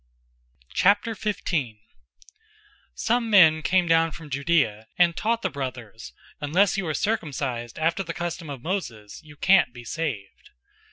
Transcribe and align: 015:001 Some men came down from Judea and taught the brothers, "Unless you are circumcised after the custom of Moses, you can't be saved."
015:001 0.73 1.77
Some 2.95 3.29
men 3.29 3.61
came 3.61 3.87
down 3.87 4.09
from 4.11 4.31
Judea 4.31 4.87
and 4.97 5.15
taught 5.15 5.43
the 5.43 5.49
brothers, 5.51 6.11
"Unless 6.39 6.75
you 6.75 6.87
are 6.87 6.95
circumcised 6.95 7.77
after 7.77 8.01
the 8.01 8.11
custom 8.15 8.49
of 8.49 8.63
Moses, 8.63 9.21
you 9.21 9.35
can't 9.35 9.71
be 9.71 9.83
saved." 9.85 10.49